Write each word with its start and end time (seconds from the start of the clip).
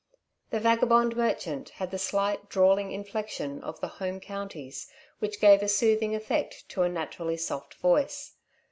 The 0.49 0.59
vagabond 0.59 1.15
merchant 1.15 1.69
had 1.77 1.91
the 1.91 1.99
slight 1.99 2.49
drawling 2.49 2.91
inflection 2.91 3.61
of 3.63 3.79
the 3.81 3.87
Home 3.87 4.19
Counties, 4.19 4.89
which 5.19 5.39
gave 5.39 5.61
a 5.61 5.67
soothing 5.69 6.15
effect 6.15 6.67
to 6.69 6.81
a 6.81 6.89
naturally 6.89 7.37
soft 7.37 7.75
voice. 7.75 8.33